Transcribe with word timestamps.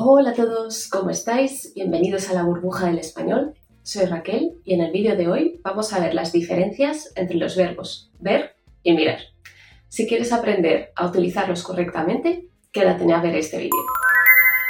Hola 0.00 0.30
a 0.30 0.32
todos, 0.32 0.86
¿cómo 0.86 1.10
estáis? 1.10 1.72
Bienvenidos 1.74 2.30
a 2.30 2.32
la 2.32 2.44
burbuja 2.44 2.86
del 2.86 3.00
español. 3.00 3.54
Soy 3.82 4.06
Raquel 4.06 4.52
y 4.62 4.74
en 4.74 4.80
el 4.80 4.92
vídeo 4.92 5.16
de 5.16 5.26
hoy 5.26 5.60
vamos 5.64 5.92
a 5.92 5.98
ver 5.98 6.14
las 6.14 6.30
diferencias 6.30 7.12
entre 7.16 7.36
los 7.36 7.56
verbos 7.56 8.12
ver 8.20 8.54
y 8.84 8.92
mirar. 8.92 9.18
Si 9.88 10.06
quieres 10.06 10.32
aprender 10.32 10.92
a 10.94 11.04
utilizarlos 11.04 11.64
correctamente, 11.64 12.46
quédate 12.70 13.12
a 13.12 13.20
ver 13.20 13.34
este 13.34 13.58
vídeo. 13.58 13.82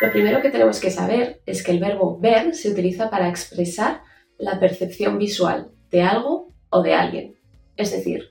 Lo 0.01 0.11
primero 0.13 0.41
que 0.41 0.49
tenemos 0.49 0.81
que 0.81 0.91
saber 0.91 1.43
es 1.45 1.63
que 1.63 1.73
el 1.73 1.81
verbo 1.81 2.19
ver 2.19 2.55
se 2.55 2.71
utiliza 2.71 3.11
para 3.11 3.29
expresar 3.29 4.01
la 4.39 4.59
percepción 4.59 5.19
visual 5.19 5.73
de 5.91 6.01
algo 6.01 6.55
o 6.71 6.83
de 6.83 6.95
alguien. 6.95 7.35
Es 7.77 7.93
decir, 7.93 8.31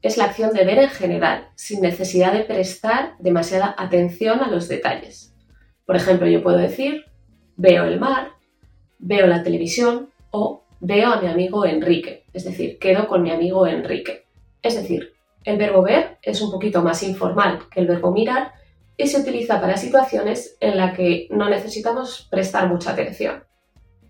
es 0.00 0.16
la 0.16 0.26
acción 0.26 0.52
de 0.52 0.64
ver 0.64 0.78
en 0.78 0.90
general, 0.90 1.48
sin 1.56 1.80
necesidad 1.80 2.32
de 2.32 2.44
prestar 2.44 3.16
demasiada 3.18 3.74
atención 3.76 4.38
a 4.44 4.48
los 4.48 4.68
detalles. 4.68 5.32
Por 5.86 5.96
ejemplo, 5.96 6.26
yo 6.26 6.42
puedo 6.42 6.58
decir, 6.58 7.04
veo 7.56 7.84
el 7.84 8.00
mar, 8.00 8.32
veo 8.98 9.26
la 9.26 9.42
televisión 9.42 10.10
o 10.30 10.64
veo 10.80 11.12
a 11.12 11.20
mi 11.20 11.28
amigo 11.28 11.64
Enrique, 11.64 12.24
es 12.32 12.44
decir, 12.44 12.78
quedo 12.78 13.06
con 13.06 13.22
mi 13.22 13.30
amigo 13.30 13.66
Enrique. 13.66 14.26
Es 14.62 14.74
decir, 14.74 15.14
el 15.44 15.58
verbo 15.58 15.82
ver 15.82 16.18
es 16.22 16.42
un 16.42 16.50
poquito 16.50 16.82
más 16.82 17.02
informal 17.02 17.60
que 17.70 17.80
el 17.80 17.86
verbo 17.86 18.10
mirar 18.10 18.52
y 18.96 19.06
se 19.06 19.20
utiliza 19.20 19.60
para 19.60 19.76
situaciones 19.76 20.56
en 20.60 20.76
las 20.76 20.96
que 20.96 21.28
no 21.30 21.48
necesitamos 21.48 22.26
prestar 22.30 22.68
mucha 22.68 22.90
atención. 22.90 23.44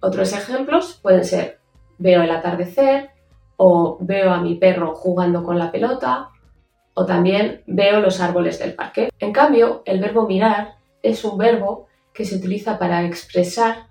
Otros 0.00 0.32
ejemplos 0.32 0.98
pueden 1.02 1.24
ser 1.24 1.58
veo 1.98 2.22
el 2.22 2.30
atardecer 2.30 3.10
o 3.56 3.98
veo 4.00 4.30
a 4.32 4.40
mi 4.40 4.54
perro 4.56 4.94
jugando 4.94 5.42
con 5.42 5.58
la 5.58 5.72
pelota 5.72 6.30
o 6.94 7.04
también 7.04 7.62
veo 7.66 8.00
los 8.00 8.20
árboles 8.20 8.58
del 8.58 8.74
parque. 8.74 9.10
En 9.18 9.32
cambio, 9.32 9.82
el 9.84 10.00
verbo 10.00 10.26
mirar 10.26 10.76
es 11.10 11.24
un 11.24 11.38
verbo 11.38 11.86
que 12.12 12.24
se 12.24 12.36
utiliza 12.36 12.78
para 12.78 13.04
expresar 13.04 13.86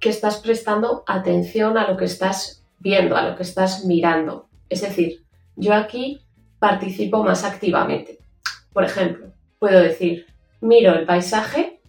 que 0.00 0.08
estás 0.08 0.38
prestando 0.38 1.04
atención 1.06 1.76
a 1.76 1.88
lo 1.88 1.96
que 1.96 2.04
estás 2.04 2.64
viendo, 2.78 3.16
a 3.16 3.28
lo 3.28 3.36
que 3.36 3.42
estás 3.42 3.84
mirando. 3.84 4.48
Es 4.68 4.82
decir, 4.82 5.24
yo 5.56 5.74
aquí 5.74 6.22
participo 6.58 7.22
más 7.22 7.44
activamente. 7.44 8.18
Por 8.72 8.84
ejemplo, 8.84 9.32
puedo 9.58 9.80
decir, 9.80 10.26
miro 10.60 10.92
el 10.92 11.06
paisaje 11.06 11.80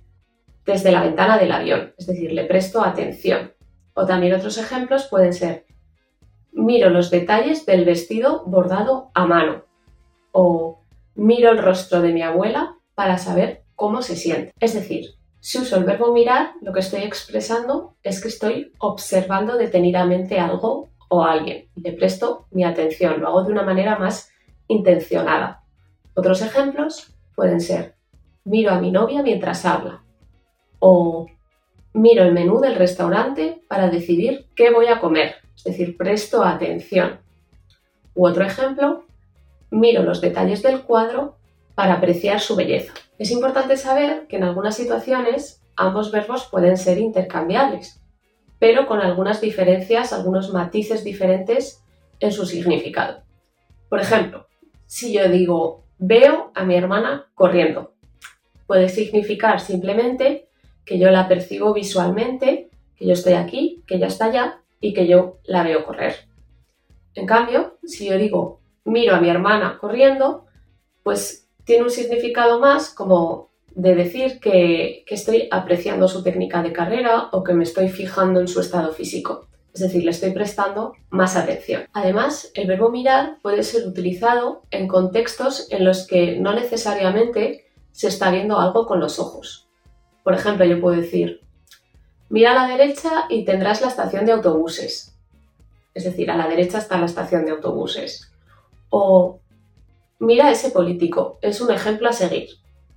desde 0.65 0.91
la 0.91 1.01
ventana 1.01 1.37
del 1.37 1.51
avión, 1.51 1.93
es 1.97 2.07
decir, 2.07 2.31
le 2.31 2.45
presto 2.45 2.83
atención. 2.83 3.53
O 3.93 4.05
también 4.05 4.33
otros 4.33 4.57
ejemplos 4.57 5.07
pueden 5.09 5.33
ser, 5.33 5.65
miro 6.51 6.89
los 6.89 7.11
detalles 7.11 7.65
del 7.65 7.85
vestido 7.85 8.43
bordado 8.45 9.11
a 9.13 9.25
mano. 9.25 9.63
O 10.31 10.79
miro 11.15 11.51
el 11.51 11.59
rostro 11.59 12.01
de 12.01 12.11
mi 12.11 12.21
abuela 12.21 12.75
para 12.95 13.17
saber 13.17 13.64
cómo 13.75 14.01
se 14.01 14.15
siente. 14.15 14.53
Es 14.59 14.73
decir, 14.73 15.15
si 15.39 15.59
uso 15.59 15.77
el 15.77 15.83
verbo 15.83 16.11
mirar, 16.11 16.53
lo 16.61 16.73
que 16.73 16.79
estoy 16.79 17.03
expresando 17.03 17.95
es 18.03 18.21
que 18.21 18.29
estoy 18.29 18.73
observando 18.79 19.57
detenidamente 19.57 20.39
algo 20.39 20.89
o 21.07 21.23
alguien 21.23 21.67
le 21.75 21.93
presto 21.93 22.47
mi 22.51 22.63
atención, 22.63 23.21
lo 23.21 23.27
hago 23.27 23.43
de 23.43 23.51
una 23.51 23.63
manera 23.63 23.97
más 23.97 24.31
intencionada. 24.67 25.63
Otros 26.15 26.41
ejemplos 26.41 27.13
pueden 27.35 27.61
ser, 27.61 27.95
miro 28.43 28.71
a 28.71 28.79
mi 28.79 28.91
novia 28.91 29.21
mientras 29.21 29.65
habla 29.65 30.01
o 30.79 31.27
miro 31.93 32.23
el 32.23 32.33
menú 32.33 32.59
del 32.59 32.75
restaurante 32.75 33.61
para 33.67 33.89
decidir 33.89 34.47
qué 34.55 34.71
voy 34.71 34.87
a 34.87 34.99
comer, 34.99 35.35
es 35.55 35.63
decir, 35.63 35.95
presto 35.97 36.43
atención. 36.43 37.19
U 38.13 38.27
otro 38.27 38.45
ejemplo, 38.45 39.05
miro 39.69 40.03
los 40.03 40.21
detalles 40.21 40.63
del 40.63 40.81
cuadro 40.83 41.37
para 41.75 41.95
apreciar 41.95 42.39
su 42.39 42.55
belleza. 42.55 42.93
Es 43.17 43.31
importante 43.31 43.77
saber 43.77 44.27
que 44.27 44.37
en 44.37 44.43
algunas 44.43 44.75
situaciones 44.75 45.61
ambos 45.75 46.11
verbos 46.11 46.47
pueden 46.49 46.77
ser 46.77 46.97
intercambiables, 46.97 48.01
pero 48.59 48.87
con 48.87 49.01
algunas 49.01 49.41
diferencias, 49.41 50.13
algunos 50.13 50.51
matices 50.51 51.03
diferentes 51.03 51.83
en 52.19 52.31
su 52.31 52.45
significado. 52.45 53.23
Por 53.89 53.99
ejemplo, 53.99 54.47
si 54.85 55.13
yo 55.13 55.27
digo 55.29 55.83
veo 55.97 56.51
a 56.55 56.63
mi 56.63 56.75
hermana 56.75 57.27
corriendo, 57.35 57.93
puede 58.67 58.89
significar 58.89 59.59
simplemente 59.59 60.49
que 60.85 60.99
yo 60.99 61.09
la 61.11 61.27
percibo 61.27 61.73
visualmente, 61.73 62.69
que 62.95 63.05
yo 63.05 63.13
estoy 63.13 63.33
aquí, 63.33 63.83
que 63.87 63.95
ella 63.95 64.07
está 64.07 64.25
allá 64.25 64.61
y 64.79 64.93
que 64.93 65.07
yo 65.07 65.39
la 65.43 65.63
veo 65.63 65.85
correr. 65.85 66.15
En 67.13 67.25
cambio, 67.25 67.77
si 67.83 68.07
yo 68.07 68.17
digo 68.17 68.59
miro 68.85 69.15
a 69.15 69.19
mi 69.19 69.29
hermana 69.29 69.77
corriendo, 69.79 70.45
pues 71.03 71.44
tiene 71.65 71.83
un 71.83 71.89
significado 71.89 72.59
más 72.59 72.89
como 72.89 73.49
de 73.75 73.93
decir 73.93 74.39
que, 74.39 75.03
estoy 75.07 75.49
apreciando 75.51 76.07
su 76.07 76.23
técnica 76.23 76.63
de 76.63 76.71
carrera 76.71 77.29
o 77.33 77.43
que 77.43 77.53
me 77.53 77.63
estoy 77.63 77.89
fijando 77.89 78.39
en 78.39 78.47
su 78.47 78.61
estado 78.61 78.93
físico. 78.93 79.47
Es 79.73 79.81
decir, 79.81 80.05
le 80.05 80.11
estoy 80.11 80.31
prestando 80.31 80.93
más 81.09 81.35
atención. 81.35 81.83
Además, 81.91 82.49
el 82.53 82.67
verbo 82.67 82.89
mirar 82.89 83.39
puede 83.41 83.63
ser 83.63 83.85
utilizado 83.85 84.63
en 84.71 84.87
contextos 84.87 85.67
en 85.69 85.83
los 85.83 86.07
que 86.07 86.39
no 86.39 86.53
necesariamente 86.53 87.65
se 87.91 88.07
está 88.07 88.31
viendo 88.31 88.59
algo 88.59 88.85
con 88.85 89.01
los 89.01 89.19
ojos. 89.19 89.67
Por 90.23 90.33
ejemplo, 90.33 90.63
yo 90.65 90.79
puedo 90.79 90.95
decir, 90.95 91.41
mira 92.29 92.51
a 92.51 92.67
la 92.67 92.77
derecha 92.77 93.25
y 93.29 93.43
tendrás 93.43 93.81
la 93.81 93.89
estación 93.89 94.25
de 94.25 94.31
autobuses. 94.31 95.17
Es 95.93 96.05
decir, 96.05 96.31
a 96.31 96.37
la 96.37 96.47
derecha 96.47 96.77
está 96.77 96.97
la 96.97 97.05
estación 97.05 97.43
de 97.43 97.51
autobuses. 97.51 98.31
O 98.89 99.41
mira 100.19 100.47
a 100.47 100.51
ese 100.51 100.71
político, 100.71 101.39
es 101.41 101.61
un 101.61 101.71
ejemplo 101.71 102.09
a 102.09 102.13
seguir. 102.13 102.49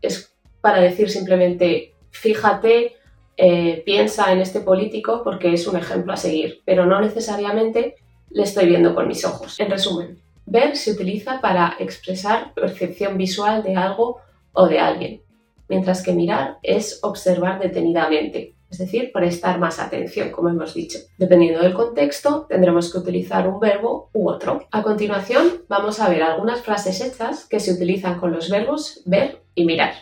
Es 0.02 0.34
para 0.60 0.80
decir 0.80 1.10
simplemente, 1.10 1.94
fíjate, 2.10 2.96
eh, 3.36 3.82
piensa 3.84 4.32
en 4.32 4.40
este 4.40 4.60
político 4.60 5.22
porque 5.22 5.52
es 5.52 5.66
un 5.66 5.76
ejemplo 5.76 6.12
a 6.12 6.16
seguir, 6.16 6.60
pero 6.64 6.86
no 6.86 7.00
necesariamente 7.00 7.94
le 8.30 8.42
estoy 8.42 8.66
viendo 8.66 8.94
con 8.94 9.08
mis 9.08 9.24
ojos. 9.24 9.58
En 9.60 9.70
resumen, 9.70 10.18
ver 10.46 10.76
se 10.76 10.92
utiliza 10.92 11.40
para 11.40 11.76
expresar 11.78 12.52
percepción 12.54 13.16
visual 13.16 13.62
de 13.62 13.76
algo 13.76 14.20
o 14.52 14.66
de 14.66 14.80
alguien, 14.80 15.22
mientras 15.68 16.02
que 16.02 16.12
mirar 16.12 16.58
es 16.62 16.98
observar 17.02 17.60
detenidamente 17.60 18.54
es 18.70 18.78
decir, 18.78 19.12
prestar 19.12 19.58
más 19.58 19.78
atención, 19.78 20.30
como 20.30 20.50
hemos 20.50 20.74
dicho. 20.74 20.98
Dependiendo 21.16 21.62
del 21.62 21.74
contexto, 21.74 22.46
tendremos 22.48 22.92
que 22.92 22.98
utilizar 22.98 23.48
un 23.48 23.60
verbo 23.60 24.10
u 24.12 24.28
otro. 24.28 24.66
A 24.70 24.82
continuación, 24.82 25.62
vamos 25.68 26.00
a 26.00 26.08
ver 26.08 26.22
algunas 26.22 26.60
frases 26.60 27.00
hechas 27.00 27.46
que 27.46 27.60
se 27.60 27.72
utilizan 27.72 28.18
con 28.20 28.32
los 28.32 28.50
verbos 28.50 29.02
ver 29.06 29.42
y 29.54 29.64
mirar. 29.64 29.94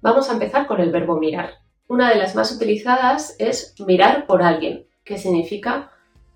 Vamos 0.00 0.28
a 0.28 0.32
empezar 0.32 0.66
con 0.66 0.80
el 0.80 0.90
verbo 0.90 1.18
mirar. 1.18 1.54
Una 1.88 2.10
de 2.10 2.18
las 2.18 2.34
más 2.34 2.50
utilizadas 2.50 3.36
es 3.38 3.74
mirar 3.86 4.26
por 4.26 4.42
alguien, 4.42 4.86
que 5.04 5.18
significa 5.18 5.92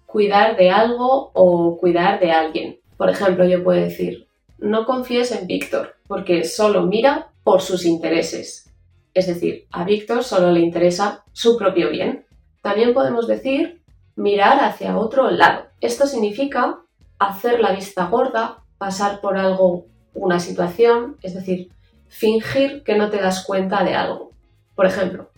cuidar 0.06 0.56
de 0.56 0.70
algo 0.70 1.32
o 1.34 1.76
cuidar 1.78 2.20
de 2.20 2.30
alguien. 2.30 2.80
Por 2.96 3.10
ejemplo, 3.10 3.44
yo 3.44 3.64
puedo 3.64 3.80
decir, 3.80 4.28
no 4.58 4.86
confíes 4.86 5.32
en 5.32 5.46
Víctor, 5.46 5.96
porque 6.06 6.44
solo 6.44 6.82
mira 6.82 7.32
por 7.42 7.60
sus 7.60 7.84
intereses. 7.84 8.69
Es 9.14 9.26
decir, 9.26 9.66
a 9.72 9.84
Víctor 9.84 10.24
solo 10.24 10.50
le 10.50 10.60
interesa 10.60 11.24
su 11.32 11.56
propio 11.56 11.90
bien. 11.90 12.26
También 12.62 12.94
podemos 12.94 13.26
decir 13.26 13.82
mirar 14.16 14.62
hacia 14.62 14.96
otro 14.98 15.30
lado. 15.30 15.66
Esto 15.80 16.06
significa 16.06 16.80
hacer 17.18 17.60
la 17.60 17.72
vista 17.72 18.06
gorda, 18.06 18.64
pasar 18.78 19.20
por 19.20 19.36
algo, 19.36 19.86
una 20.14 20.40
situación, 20.40 21.16
es 21.22 21.34
decir, 21.34 21.70
fingir 22.08 22.82
que 22.82 22.96
no 22.96 23.10
te 23.10 23.20
das 23.20 23.44
cuenta 23.44 23.84
de 23.84 23.94
algo. 23.94 24.32
Por 24.74 24.86
ejemplo, 24.86 25.30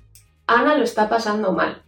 Ana 0.46 0.76
lo 0.76 0.84
está 0.84 1.08
pasando 1.08 1.52
mal. 1.52 1.82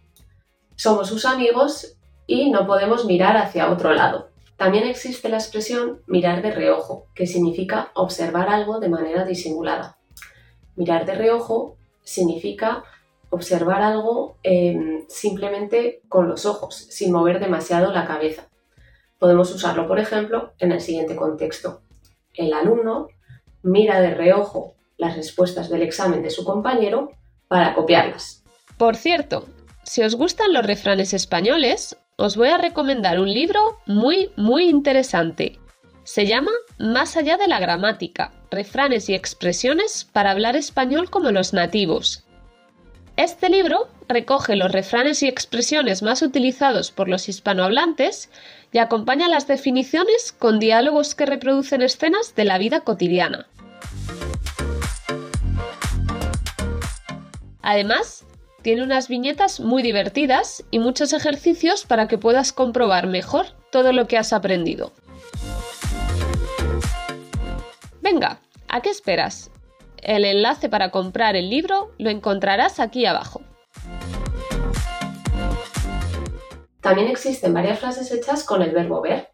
Somos 0.75 1.07
sus 1.07 1.25
amigos 1.25 1.97
y 2.27 2.49
no 2.49 2.65
podemos 2.65 3.05
mirar 3.05 3.37
hacia 3.37 3.71
otro 3.71 3.93
lado. 3.93 4.29
También 4.57 4.85
existe 4.87 5.29
la 5.29 5.37
expresión 5.37 6.01
mirar 6.07 6.41
de 6.41 6.51
reojo, 6.51 7.07
que 7.13 7.27
significa 7.27 7.91
observar 7.93 8.49
algo 8.49 8.79
de 8.79 8.89
manera 8.89 9.25
disimulada. 9.25 9.97
Mirar 10.75 11.05
de 11.05 11.15
reojo 11.15 11.77
significa 12.03 12.83
observar 13.29 13.81
algo 13.81 14.37
em, 14.43 15.05
simplemente 15.07 16.01
con 16.07 16.27
los 16.29 16.45
ojos, 16.45 16.75
sin 16.75 17.11
mover 17.11 17.39
demasiado 17.39 17.91
la 17.91 18.05
cabeza. 18.05 18.49
Podemos 19.19 19.53
usarlo, 19.53 19.87
por 19.87 19.99
ejemplo, 19.99 20.53
en 20.59 20.71
el 20.71 20.81
siguiente 20.81 21.15
contexto. 21.15 21.81
El 22.33 22.53
alumno 22.53 23.07
mira 23.63 23.99
de 24.01 24.13
reojo 24.13 24.75
las 24.97 25.15
respuestas 25.15 25.69
del 25.69 25.81
examen 25.81 26.21
de 26.21 26.29
su 26.29 26.45
compañero 26.45 27.11
para 27.47 27.73
copiarlas. 27.73 28.43
Por 28.77 28.95
cierto, 28.95 29.45
si 29.83 30.03
os 30.03 30.15
gustan 30.15 30.53
los 30.53 30.65
refranes 30.65 31.13
españoles, 31.13 31.97
os 32.17 32.37
voy 32.37 32.49
a 32.49 32.57
recomendar 32.57 33.19
un 33.19 33.31
libro 33.31 33.79
muy, 33.85 34.31
muy 34.35 34.69
interesante. 34.69 35.59
Se 36.05 36.27
llama 36.27 36.51
Más 36.77 37.17
allá 37.17 37.35
de 37.35 37.47
la 37.47 37.59
gramática, 37.59 38.31
refranes 38.51 39.09
y 39.09 39.15
expresiones 39.15 40.07
para 40.13 40.29
hablar 40.29 40.55
español 40.55 41.09
como 41.09 41.31
los 41.31 41.51
nativos. 41.51 42.23
Este 43.17 43.49
libro 43.49 43.87
recoge 44.07 44.55
los 44.55 44.71
refranes 44.71 45.23
y 45.23 45.27
expresiones 45.27 46.03
más 46.03 46.21
utilizados 46.21 46.91
por 46.91 47.09
los 47.09 47.27
hispanohablantes 47.27 48.29
y 48.71 48.77
acompaña 48.77 49.27
las 49.27 49.47
definiciones 49.47 50.31
con 50.31 50.59
diálogos 50.59 51.15
que 51.15 51.25
reproducen 51.25 51.81
escenas 51.81 52.35
de 52.35 52.45
la 52.45 52.59
vida 52.59 52.81
cotidiana. 52.81 53.47
Además, 57.63 58.25
tiene 58.61 58.83
unas 58.83 59.07
viñetas 59.07 59.59
muy 59.59 59.81
divertidas 59.81 60.63
y 60.69 60.77
muchos 60.77 61.13
ejercicios 61.13 61.83
para 61.87 62.07
que 62.07 62.19
puedas 62.19 62.53
comprobar 62.53 63.07
mejor 63.07 63.47
todo 63.71 63.91
lo 63.91 64.07
que 64.07 64.19
has 64.19 64.33
aprendido. 64.33 64.93
Venga, 68.05 68.39
¿a 68.67 68.81
qué 68.81 68.91
esperas? 68.91 69.49
El 69.97 70.25
enlace 70.25 70.69
para 70.69 70.91
comprar 70.91 71.35
el 71.35 71.49
libro 71.49 71.89
lo 71.97 72.11
encontrarás 72.11 72.79
aquí 72.79 73.07
abajo. 73.07 73.41
También 76.81 77.07
existen 77.07 77.51
varias 77.51 77.79
frases 77.79 78.11
hechas 78.11 78.43
con 78.43 78.61
el 78.61 78.69
verbo 78.73 79.01
ver. 79.01 79.29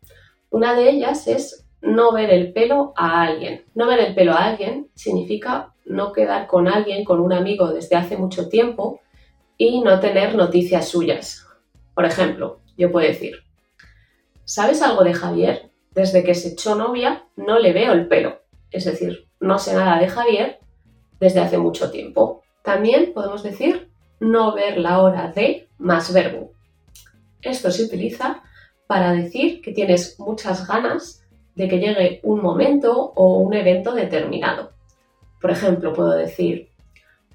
Una 0.51 0.73
de 0.73 0.89
ellas 0.89 1.27
es 1.27 1.67
no 1.81 2.13
ver 2.13 2.29
el 2.29 2.53
pelo 2.53 2.93
a 2.95 3.23
alguien. 3.23 3.65
No 3.75 3.87
ver 3.87 3.99
el 3.99 4.15
pelo 4.15 4.31
a 4.31 4.45
alguien 4.45 4.89
significa 4.95 5.73
no 5.83 6.13
quedar 6.13 6.47
con 6.47 6.69
alguien, 6.69 7.03
con 7.03 7.19
un 7.19 7.33
amigo 7.33 7.73
desde 7.73 7.97
hace 7.97 8.15
mucho 8.15 8.47
tiempo 8.47 9.01
y 9.57 9.81
no 9.81 9.99
tener 9.99 10.33
noticias 10.35 10.87
suyas. 10.87 11.45
Por 11.93 12.05
ejemplo, 12.05 12.61
yo 12.77 12.89
puedo 12.89 13.05
decir, 13.05 13.35
¿sabes 14.45 14.81
algo 14.81 15.03
de 15.03 15.13
Javier? 15.13 15.71
Desde 15.93 16.23
que 16.23 16.35
se 16.35 16.53
echó 16.53 16.75
novia 16.75 17.25
no 17.35 17.59
le 17.59 17.73
veo 17.73 17.91
el 17.91 18.07
pelo. 18.07 18.39
Es 18.71 18.85
decir, 18.85 19.27
no 19.39 19.59
sé 19.59 19.73
nada 19.73 19.99
de 19.99 20.07
Javier 20.07 20.59
desde 21.19 21.41
hace 21.41 21.57
mucho 21.57 21.91
tiempo. 21.91 22.41
También 22.63 23.13
podemos 23.13 23.43
decir 23.43 23.89
no 24.19 24.53
ver 24.53 24.77
la 24.77 25.01
hora 25.01 25.31
de 25.31 25.67
más 25.77 26.13
verbo. 26.13 26.51
Esto 27.41 27.71
se 27.71 27.83
utiliza 27.83 28.43
para 28.87 29.13
decir 29.13 29.61
que 29.61 29.71
tienes 29.71 30.19
muchas 30.19 30.67
ganas 30.67 31.25
de 31.55 31.67
que 31.67 31.79
llegue 31.79 32.19
un 32.23 32.41
momento 32.41 33.13
o 33.15 33.37
un 33.37 33.53
evento 33.53 33.93
determinado. 33.93 34.71
Por 35.39 35.51
ejemplo, 35.51 35.93
puedo 35.93 36.11
decir, 36.11 36.69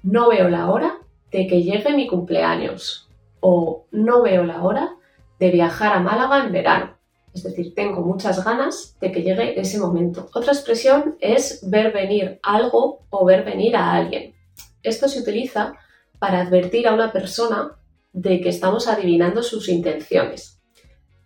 no 0.03 0.29
veo 0.29 0.49
la 0.49 0.69
hora 0.69 0.99
de 1.31 1.47
que 1.47 1.61
llegue 1.61 1.93
mi 1.93 2.07
cumpleaños 2.07 3.09
o 3.41 3.85
no 3.91 4.21
veo 4.21 4.43
la 4.43 4.63
hora 4.63 4.95
de 5.39 5.51
viajar 5.51 5.93
a 5.93 5.99
Málaga 5.99 6.45
en 6.45 6.51
verano. 6.51 6.96
Es 7.37 7.43
decir, 7.43 7.75
tengo 7.75 8.01
muchas 8.01 8.43
ganas 8.43 8.97
de 8.99 9.11
que 9.11 9.21
llegue 9.21 9.59
ese 9.59 9.79
momento. 9.79 10.27
Otra 10.33 10.53
expresión 10.53 11.15
es 11.19 11.59
ver 11.69 11.93
venir 11.93 12.39
algo 12.41 13.05
o 13.09 13.25
ver 13.25 13.45
venir 13.45 13.75
a 13.75 13.93
alguien. 13.93 14.33
Esto 14.81 15.07
se 15.07 15.19
utiliza 15.19 15.73
para 16.19 16.41
advertir 16.41 16.87
a 16.87 16.93
una 16.93 17.11
persona 17.11 17.77
de 18.11 18.41
que 18.41 18.49
estamos 18.49 18.87
adivinando 18.87 19.43
sus 19.43 19.69
intenciones. 19.69 20.61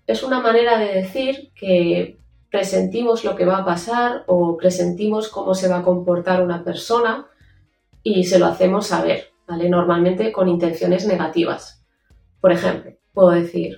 Es 0.05 0.23
una 0.23 0.41
manera 0.41 0.77
de 0.77 0.93
decir 0.93 1.51
que 1.55 2.19
presentimos 2.49 3.23
lo 3.23 3.35
que 3.37 3.45
va 3.45 3.59
a 3.59 3.65
pasar 3.65 4.25
o 4.27 4.57
presentimos 4.57 5.29
cómo 5.29 5.55
se 5.55 5.69
va 5.69 5.77
a 5.77 5.83
comportar 5.83 6.43
una 6.43 6.65
persona 6.65 7.27
y 8.03 8.25
se 8.25 8.37
lo 8.37 8.47
hacemos 8.47 8.87
saber, 8.87 9.29
¿vale? 9.47 9.69
Normalmente 9.69 10.33
con 10.33 10.49
intenciones 10.49 11.07
negativas. 11.07 11.85
Por 12.41 12.51
ejemplo, 12.51 12.91
puedo 13.13 13.29
decir, 13.29 13.77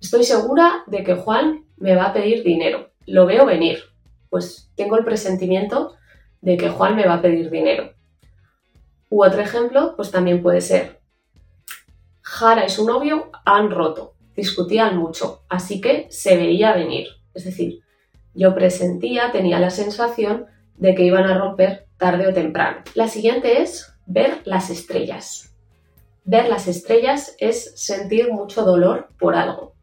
estoy 0.00 0.24
segura 0.24 0.84
de 0.86 1.04
que 1.04 1.14
Juan 1.14 1.64
me 1.76 1.94
va 1.94 2.06
a 2.06 2.12
pedir 2.12 2.42
dinero. 2.42 2.90
Lo 3.06 3.26
veo 3.26 3.46
venir. 3.46 3.78
Pues 4.30 4.70
tengo 4.76 4.96
el 4.96 5.04
presentimiento 5.04 5.94
de 6.40 6.56
que 6.56 6.68
Juan 6.68 6.96
me 6.96 7.06
va 7.06 7.14
a 7.14 7.22
pedir 7.22 7.50
dinero. 7.50 7.92
U 9.10 9.24
otro 9.24 9.40
ejemplo, 9.40 9.94
pues 9.96 10.10
también 10.10 10.42
puede 10.42 10.60
ser, 10.60 10.98
Jara 12.30 12.66
y 12.66 12.68
su 12.68 12.86
novio 12.86 13.30
han 13.46 13.70
roto, 13.70 14.14
discutían 14.36 14.98
mucho, 14.98 15.44
así 15.48 15.80
que 15.80 16.06
se 16.10 16.36
veía 16.36 16.74
venir. 16.74 17.08
Es 17.32 17.44
decir, 17.44 17.80
yo 18.34 18.54
presentía, 18.54 19.32
tenía 19.32 19.58
la 19.58 19.70
sensación 19.70 20.44
de 20.76 20.94
que 20.94 21.04
iban 21.04 21.24
a 21.24 21.38
romper 21.38 21.86
tarde 21.96 22.28
o 22.28 22.34
temprano. 22.34 22.82
La 22.94 23.08
siguiente 23.08 23.62
es 23.62 23.94
ver 24.04 24.42
las 24.44 24.68
estrellas. 24.68 25.56
Ver 26.24 26.50
las 26.50 26.68
estrellas 26.68 27.34
es 27.38 27.72
sentir 27.80 28.30
mucho 28.30 28.62
dolor 28.62 29.08
por 29.18 29.34
algo. 29.34 29.74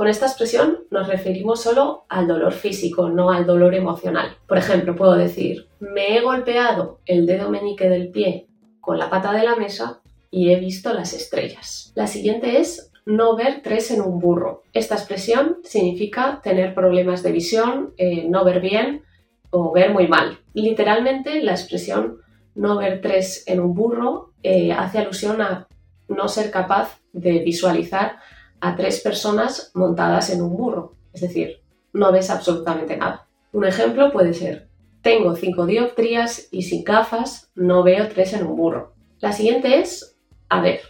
Con 0.00 0.08
esta 0.08 0.24
expresión 0.24 0.78
nos 0.90 1.08
referimos 1.08 1.60
solo 1.60 2.06
al 2.08 2.26
dolor 2.26 2.54
físico, 2.54 3.10
no 3.10 3.30
al 3.30 3.44
dolor 3.44 3.74
emocional. 3.74 4.34
Por 4.46 4.56
ejemplo, 4.56 4.96
puedo 4.96 5.14
decir, 5.14 5.68
me 5.78 6.16
he 6.16 6.22
golpeado 6.22 7.00
el 7.04 7.26
dedo 7.26 7.50
meñique 7.50 7.86
del 7.86 8.08
pie 8.08 8.46
con 8.80 8.98
la 8.98 9.10
pata 9.10 9.30
de 9.32 9.44
la 9.44 9.56
mesa 9.56 10.00
y 10.30 10.52
he 10.52 10.56
visto 10.58 10.94
las 10.94 11.12
estrellas. 11.12 11.92
La 11.96 12.06
siguiente 12.06 12.60
es 12.60 12.90
no 13.04 13.36
ver 13.36 13.60
tres 13.62 13.90
en 13.90 14.00
un 14.00 14.20
burro. 14.20 14.62
Esta 14.72 14.94
expresión 14.94 15.58
significa 15.64 16.40
tener 16.42 16.74
problemas 16.74 17.22
de 17.22 17.32
visión, 17.32 17.92
eh, 17.98 18.24
no 18.26 18.42
ver 18.42 18.62
bien 18.62 19.02
o 19.50 19.70
ver 19.70 19.92
muy 19.92 20.08
mal. 20.08 20.38
Literalmente 20.54 21.42
la 21.42 21.52
expresión 21.52 22.22
no 22.54 22.78
ver 22.78 23.02
tres 23.02 23.44
en 23.46 23.60
un 23.60 23.74
burro 23.74 24.32
eh, 24.42 24.72
hace 24.72 24.96
alusión 24.96 25.42
a 25.42 25.68
no 26.08 26.26
ser 26.26 26.50
capaz 26.50 27.02
de 27.12 27.40
visualizar 27.40 28.16
a 28.60 28.76
tres 28.76 29.00
personas 29.00 29.70
montadas 29.74 30.30
en 30.30 30.42
un 30.42 30.56
burro. 30.56 30.94
Es 31.12 31.22
decir, 31.22 31.62
no 31.92 32.12
ves 32.12 32.30
absolutamente 32.30 32.96
nada. 32.96 33.28
Un 33.52 33.64
ejemplo 33.64 34.12
puede 34.12 34.32
ser, 34.32 34.68
tengo 35.02 35.34
cinco 35.34 35.66
dioptrías 35.66 36.48
y 36.50 36.62
sin 36.62 36.84
gafas 36.84 37.50
no 37.54 37.82
veo 37.82 38.08
tres 38.08 38.32
en 38.34 38.46
un 38.46 38.56
burro. 38.56 38.94
La 39.18 39.32
siguiente 39.32 39.80
es 39.80 40.16
a 40.48 40.60
ver. 40.60 40.80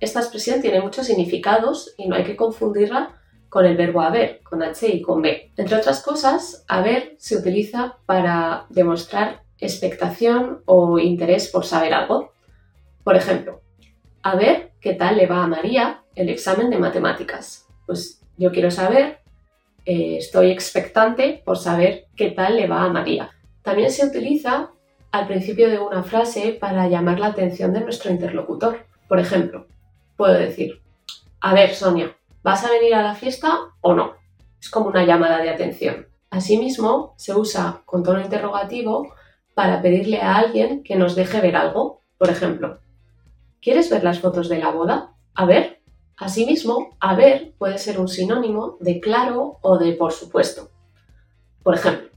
Esta 0.00 0.20
expresión 0.20 0.60
tiene 0.60 0.80
muchos 0.80 1.06
significados 1.06 1.94
y 1.96 2.06
no 2.08 2.16
hay 2.16 2.24
que 2.24 2.36
confundirla 2.36 3.16
con 3.48 3.64
el 3.64 3.76
verbo 3.76 4.02
haber, 4.02 4.42
con 4.42 4.62
H 4.62 4.86
y 4.86 5.02
con 5.02 5.22
B. 5.22 5.52
Entre 5.56 5.76
otras 5.76 6.02
cosas, 6.02 6.64
haber 6.68 7.16
se 7.18 7.36
utiliza 7.36 7.98
para 8.06 8.66
demostrar 8.68 9.42
expectación 9.58 10.62
o 10.66 10.98
interés 10.98 11.48
por 11.48 11.64
saber 11.64 11.94
algo. 11.94 12.32
Por 13.02 13.16
ejemplo, 13.16 13.62
a 14.22 14.36
ver 14.36 14.72
qué 14.80 14.94
tal 14.94 15.16
le 15.16 15.26
va 15.26 15.42
a 15.42 15.48
María 15.48 16.02
el 16.18 16.28
examen 16.28 16.68
de 16.68 16.78
matemáticas. 16.78 17.66
Pues 17.86 18.20
yo 18.36 18.50
quiero 18.50 18.70
saber, 18.72 19.20
eh, 19.84 20.16
estoy 20.18 20.50
expectante 20.50 21.42
por 21.44 21.56
saber 21.56 22.06
qué 22.16 22.32
tal 22.32 22.56
le 22.56 22.66
va 22.66 22.82
a 22.82 22.88
María. 22.88 23.30
También 23.62 23.90
se 23.90 24.04
utiliza 24.04 24.70
al 25.12 25.28
principio 25.28 25.70
de 25.70 25.78
una 25.78 26.02
frase 26.02 26.58
para 26.60 26.88
llamar 26.88 27.20
la 27.20 27.28
atención 27.28 27.72
de 27.72 27.82
nuestro 27.82 28.10
interlocutor. 28.10 28.84
Por 29.08 29.20
ejemplo, 29.20 29.68
puedo 30.16 30.34
decir, 30.34 30.82
a 31.40 31.54
ver, 31.54 31.74
Sonia, 31.74 32.16
¿vas 32.42 32.64
a 32.64 32.70
venir 32.70 32.94
a 32.96 33.02
la 33.02 33.14
fiesta 33.14 33.56
o 33.80 33.94
no? 33.94 34.14
Es 34.60 34.68
como 34.70 34.88
una 34.88 35.04
llamada 35.04 35.38
de 35.40 35.50
atención. 35.50 36.08
Asimismo, 36.30 37.14
se 37.16 37.32
usa 37.34 37.82
con 37.84 38.02
tono 38.02 38.20
interrogativo 38.20 39.14
para 39.54 39.80
pedirle 39.80 40.20
a 40.20 40.34
alguien 40.34 40.82
que 40.82 40.96
nos 40.96 41.14
deje 41.14 41.40
ver 41.40 41.54
algo. 41.54 42.02
Por 42.18 42.28
ejemplo, 42.28 42.80
¿quieres 43.62 43.88
ver 43.88 44.02
las 44.02 44.18
fotos 44.18 44.48
de 44.48 44.58
la 44.58 44.72
boda? 44.72 45.14
A 45.34 45.46
ver. 45.46 45.77
Asimismo, 46.18 46.96
a 46.98 47.14
ver 47.14 47.54
puede 47.58 47.78
ser 47.78 48.00
un 48.00 48.08
sinónimo 48.08 48.76
de 48.80 48.98
claro 48.98 49.58
o 49.62 49.78
de 49.78 49.92
por 49.92 50.12
supuesto. 50.12 50.68
Por 51.62 51.76
ejemplo, 51.76 52.08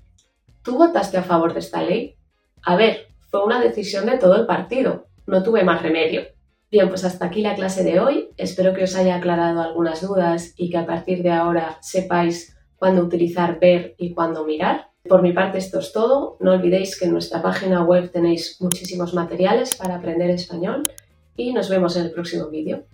¿tú 0.63 0.75
votaste 0.75 1.17
a 1.17 1.24
favor 1.24 1.53
de 1.53 1.60
esta 1.60 1.84
ley? 1.84 2.15
A 2.63 2.75
ver, 2.75 3.10
fue 3.29 3.46
una 3.46 3.62
decisión 3.62 4.08
de 4.08 4.17
todo 4.17 4.36
el 4.36 4.48
partido, 4.48 5.05
no 5.27 5.43
tuve 5.43 5.63
más 5.63 5.84
remedio. 5.84 6.24
Bien, 6.72 6.89
pues 6.89 7.03
hasta 7.03 7.25
aquí 7.25 7.41
la 7.41 7.53
clase 7.53 7.84
de 7.84 8.00
hoy. 8.00 8.29
Espero 8.38 8.74
que 8.74 8.86
os 8.86 8.96
haya 8.96 9.17
aclarado 9.17 9.62
algunas 9.62 10.01
dudas 10.01 10.53
y 10.58 10.72
que 10.72 10.77
a 10.77 10.86
partir 10.88 11.22
de 11.22 11.31
ahora 11.31 11.77
sepáis 11.81 12.58
cuándo 12.77 13.03
utilizar 13.03 13.60
ver 13.60 13.93
y 13.98 14.13
cuándo 14.15 14.46
mirar. 14.46 14.89
Por 15.08 15.22
mi 15.22 15.31
parte 15.31 15.60
esto 15.60 15.79
es 15.79 15.91
todo. 15.91 16.38
No 16.39 16.53
olvidéis 16.53 16.98
que 16.98 17.05
en 17.05 17.12
nuestra 17.12 17.41
página 17.41 17.84
web 17.84 18.10
tenéis 18.10 18.58
muchísimos 18.62 19.13
materiales 19.13 19.75
para 19.75 19.96
aprender 19.96 20.29
español 20.31 20.89
y 21.36 21.53
nos 21.53 21.70
vemos 21.70 21.96
en 21.98 22.05
el 22.05 22.12
próximo 22.12 22.50
vídeo. 22.50 22.86